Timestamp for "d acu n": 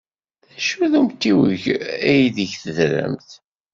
0.47-0.93